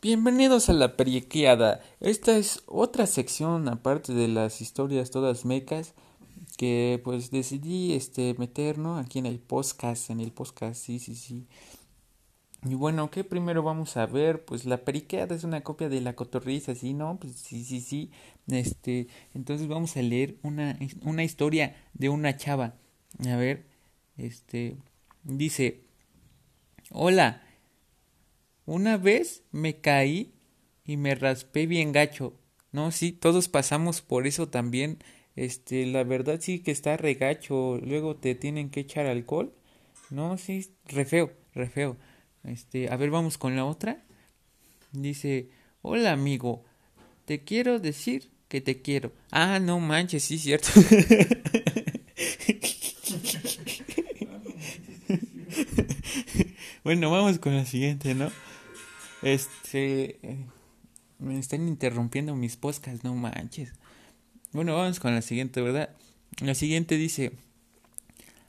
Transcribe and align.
Bienvenidos 0.00 0.68
a 0.68 0.74
la 0.74 0.96
periqueada. 0.96 1.80
Esta 1.98 2.36
es 2.36 2.62
otra 2.66 3.04
sección 3.08 3.66
aparte 3.66 4.14
de 4.14 4.28
las 4.28 4.60
historias 4.60 5.10
todas 5.10 5.44
mecas 5.44 5.92
que 6.56 7.00
pues 7.02 7.32
decidí 7.32 7.94
este 7.94 8.36
meter, 8.38 8.78
¿no? 8.78 8.96
Aquí 8.96 9.18
en 9.18 9.26
el 9.26 9.40
podcast, 9.40 10.10
en 10.10 10.20
el 10.20 10.30
podcast, 10.30 10.80
sí, 10.80 11.00
sí, 11.00 11.16
sí. 11.16 11.48
Y 12.64 12.74
bueno, 12.74 13.10
¿qué 13.10 13.24
primero 13.24 13.64
vamos 13.64 13.96
a 13.96 14.06
ver? 14.06 14.44
Pues 14.44 14.66
la 14.66 14.84
periqueada 14.84 15.34
es 15.34 15.42
una 15.42 15.62
copia 15.62 15.88
de 15.88 16.00
la 16.00 16.14
cotorriza, 16.14 16.76
¿sí? 16.76 16.94
¿No? 16.94 17.18
Pues 17.18 17.32
sí, 17.32 17.64
sí, 17.64 17.80
sí. 17.80 18.12
Este, 18.46 19.08
entonces 19.34 19.66
vamos 19.66 19.96
a 19.96 20.02
leer 20.02 20.38
una, 20.44 20.78
una 21.02 21.24
historia 21.24 21.74
de 21.94 22.08
una 22.08 22.36
chava. 22.36 22.76
A 23.26 23.34
ver, 23.34 23.66
este, 24.16 24.76
dice, 25.24 25.82
hola, 26.92 27.42
una 28.68 28.98
vez 28.98 29.44
me 29.50 29.80
caí 29.80 30.34
y 30.84 30.98
me 30.98 31.14
raspé 31.14 31.66
bien 31.66 31.90
gacho. 31.90 32.38
No, 32.70 32.90
sí, 32.90 33.12
todos 33.12 33.48
pasamos 33.48 34.02
por 34.02 34.26
eso 34.26 34.50
también. 34.50 34.98
Este, 35.36 35.86
la 35.86 36.04
verdad 36.04 36.38
sí 36.42 36.58
que 36.58 36.70
está 36.70 36.98
regacho. 36.98 37.80
Luego 37.82 38.16
te 38.16 38.34
tienen 38.34 38.68
que 38.68 38.80
echar 38.80 39.06
alcohol. 39.06 39.54
No, 40.10 40.36
sí, 40.36 40.74
re 40.84 41.06
feo, 41.06 41.32
re 41.54 41.70
feo. 41.70 41.96
Este, 42.44 42.90
a 42.90 42.96
ver, 42.96 43.10
vamos 43.10 43.38
con 43.38 43.56
la 43.56 43.64
otra. 43.64 44.04
Dice, 44.92 45.48
hola 45.80 46.12
amigo, 46.12 46.62
te 47.24 47.44
quiero 47.44 47.78
decir 47.78 48.32
que 48.48 48.60
te 48.60 48.82
quiero. 48.82 49.12
Ah, 49.30 49.60
no 49.60 49.80
manches, 49.80 50.24
sí, 50.24 50.38
cierto. 50.38 50.68
bueno, 56.84 57.10
vamos 57.10 57.38
con 57.38 57.56
la 57.56 57.64
siguiente, 57.64 58.14
¿no? 58.14 58.30
Este, 59.22 60.18
me 61.18 61.38
están 61.38 61.66
interrumpiendo 61.66 62.34
mis 62.36 62.56
podcasts, 62.56 63.04
no 63.04 63.14
manches. 63.14 63.72
Bueno, 64.52 64.76
vamos 64.76 65.00
con 65.00 65.14
la 65.14 65.22
siguiente, 65.22 65.60
¿verdad? 65.60 65.90
La 66.40 66.54
siguiente 66.54 66.96
dice, 66.96 67.32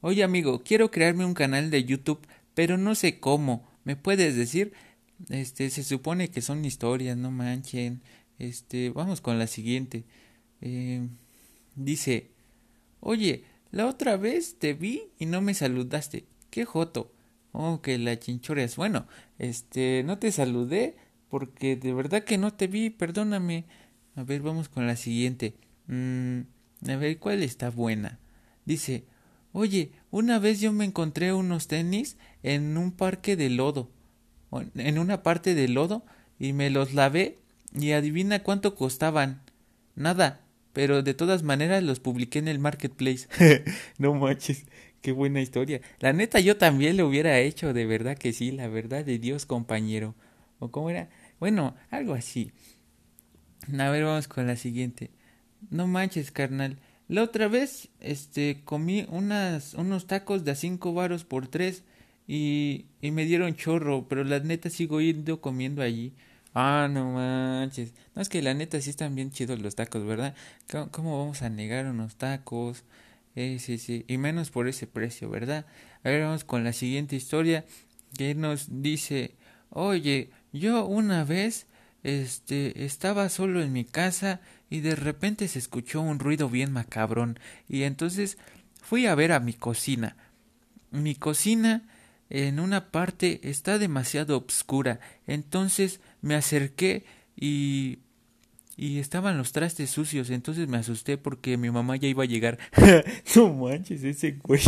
oye 0.00 0.22
amigo, 0.22 0.62
quiero 0.62 0.90
crearme 0.90 1.24
un 1.24 1.34
canal 1.34 1.70
de 1.70 1.84
YouTube, 1.84 2.20
pero 2.54 2.76
no 2.76 2.94
sé 2.94 3.20
cómo. 3.20 3.68
¿Me 3.84 3.96
puedes 3.96 4.36
decir? 4.36 4.72
Este, 5.28 5.70
se 5.70 5.82
supone 5.82 6.30
que 6.30 6.42
son 6.42 6.64
historias, 6.64 7.16
no 7.16 7.30
manchen. 7.30 8.02
Este, 8.38 8.90
vamos 8.90 9.20
con 9.20 9.38
la 9.38 9.46
siguiente. 9.46 10.04
Eh, 10.60 11.08
dice, 11.74 12.30
oye, 13.00 13.44
la 13.70 13.86
otra 13.86 14.16
vez 14.16 14.58
te 14.58 14.74
vi 14.74 15.04
y 15.18 15.26
no 15.26 15.40
me 15.40 15.54
saludaste. 15.54 16.24
Qué 16.50 16.64
joto. 16.64 17.12
Oh, 17.52 17.80
que 17.82 17.98
la 17.98 18.18
chinchora 18.18 18.62
es 18.62 18.76
bueno. 18.76 19.06
Este, 19.38 20.02
no 20.04 20.18
te 20.18 20.32
saludé 20.32 20.96
porque 21.28 21.76
de 21.76 21.92
verdad 21.92 22.24
que 22.24 22.38
no 22.38 22.52
te 22.52 22.66
vi, 22.66 22.90
perdóname. 22.90 23.64
A 24.16 24.24
ver, 24.24 24.42
vamos 24.42 24.68
con 24.68 24.86
la 24.86 24.96
siguiente. 24.96 25.54
Mm, 25.86 26.40
a 26.88 26.96
ver, 26.96 27.18
¿cuál 27.18 27.42
está 27.42 27.70
buena? 27.70 28.18
Dice, 28.64 29.04
oye, 29.52 29.92
una 30.10 30.38
vez 30.38 30.60
yo 30.60 30.72
me 30.72 30.84
encontré 30.84 31.32
unos 31.32 31.68
tenis 31.68 32.16
en 32.42 32.76
un 32.76 32.92
parque 32.92 33.36
de 33.36 33.50
lodo, 33.50 33.90
en 34.74 34.98
una 34.98 35.22
parte 35.22 35.54
de 35.54 35.68
lodo, 35.68 36.04
y 36.38 36.52
me 36.52 36.70
los 36.70 36.94
lavé 36.94 37.38
y 37.72 37.92
adivina 37.92 38.42
cuánto 38.42 38.74
costaban. 38.74 39.42
Nada, 39.94 40.40
pero 40.72 41.02
de 41.02 41.14
todas 41.14 41.42
maneras 41.42 41.82
los 41.82 42.00
publiqué 42.00 42.38
en 42.38 42.48
el 42.48 42.58
marketplace. 42.58 43.28
no 43.98 44.14
manches, 44.14 44.66
qué 45.02 45.12
buena 45.12 45.40
historia. 45.40 45.80
La 46.00 46.12
neta 46.12 46.40
yo 46.40 46.56
también 46.56 46.96
lo 46.96 47.06
hubiera 47.06 47.38
hecho, 47.40 47.72
de 47.72 47.86
verdad 47.86 48.16
que 48.16 48.32
sí, 48.32 48.52
la 48.52 48.68
verdad 48.68 49.04
de 49.04 49.18
Dios, 49.18 49.46
compañero. 49.46 50.14
¿O 50.58 50.70
cómo 50.70 50.90
era? 50.90 51.08
Bueno, 51.38 51.74
algo 51.90 52.14
así. 52.14 52.52
A 53.78 53.90
ver, 53.90 54.04
vamos 54.04 54.28
con 54.28 54.46
la 54.46 54.56
siguiente. 54.56 55.10
No 55.70 55.86
manches, 55.86 56.30
carnal. 56.30 56.78
La 57.08 57.22
otra 57.22 57.48
vez, 57.48 57.88
este, 58.00 58.62
comí 58.64 59.06
unas, 59.10 59.74
unos 59.74 60.06
tacos 60.06 60.44
de 60.44 60.52
a 60.52 60.54
cinco 60.54 60.92
varos 60.92 61.24
por 61.24 61.48
tres 61.48 61.82
y, 62.28 62.86
y 63.00 63.10
me 63.10 63.24
dieron 63.24 63.56
chorro, 63.56 64.06
pero 64.08 64.22
la 64.24 64.38
neta 64.40 64.70
sigo 64.70 65.00
yendo 65.00 65.40
comiendo 65.40 65.82
allí. 65.82 66.14
Ah, 66.54 66.88
no 66.90 67.12
manches. 67.12 67.94
No 68.14 68.22
es 68.22 68.28
que 68.28 68.42
la 68.42 68.54
neta 68.54 68.80
sí 68.80 68.90
están 68.90 69.14
bien 69.14 69.30
chidos 69.30 69.60
los 69.60 69.76
tacos, 69.76 70.04
¿verdad? 70.04 70.34
¿Cómo, 70.90 71.18
vamos 71.18 71.42
a 71.42 71.50
negar 71.50 71.86
unos 71.86 72.16
tacos? 72.16 72.84
Eh, 73.36 73.58
sí, 73.60 73.78
sí. 73.78 74.04
Y 74.08 74.18
menos 74.18 74.50
por 74.50 74.68
ese 74.68 74.86
precio, 74.86 75.30
¿verdad? 75.30 75.66
A 76.04 76.08
ver, 76.08 76.22
vamos 76.22 76.44
con 76.44 76.64
la 76.64 76.72
siguiente 76.72 77.16
historia 77.16 77.64
que 78.16 78.34
nos 78.34 78.82
dice, 78.82 79.36
oye, 79.70 80.30
yo 80.52 80.84
una 80.86 81.24
vez, 81.24 81.66
este, 82.02 82.84
estaba 82.84 83.28
solo 83.28 83.62
en 83.62 83.72
mi 83.72 83.84
casa 83.84 84.40
y 84.68 84.80
de 84.80 84.96
repente 84.96 85.48
se 85.48 85.58
escuchó 85.58 86.00
un 86.00 86.18
ruido 86.18 86.48
bien 86.48 86.72
macabrón 86.72 87.38
y 87.68 87.82
entonces 87.82 88.38
fui 88.80 89.06
a 89.06 89.14
ver 89.14 89.32
a 89.32 89.40
mi 89.40 89.52
cocina. 89.52 90.16
Mi 90.90 91.14
cocina 91.14 91.82
en 92.30 92.60
una 92.60 92.90
parte 92.90 93.40
está 93.44 93.78
demasiado 93.78 94.36
obscura. 94.36 95.00
Entonces 95.26 96.00
me 96.22 96.34
acerqué 96.34 97.04
y 97.36 98.00
y 98.80 98.98
estaban 98.98 99.36
los 99.36 99.52
trastes 99.52 99.90
sucios, 99.90 100.30
entonces 100.30 100.66
me 100.66 100.78
asusté 100.78 101.18
porque 101.18 101.58
mi 101.58 101.70
mamá 101.70 101.96
ya 101.96 102.08
iba 102.08 102.22
a 102.22 102.26
llegar. 102.26 102.58
no 103.36 103.52
manches, 103.52 104.02
ese 104.02 104.38
güey. 104.42 104.62